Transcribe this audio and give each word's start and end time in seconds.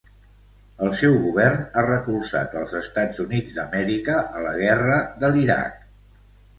El 0.85 0.93
seu 1.01 1.17
govern 1.25 1.61
a 1.83 1.83
recolzat 1.89 2.57
els 2.63 2.75
Estats 2.81 3.23
Units 3.27 3.61
d'Amèrica 3.61 4.19
a 4.41 4.45
la 4.49 4.59
guerra 4.67 5.01
de 5.25 5.35
l'Iraq. 5.39 5.91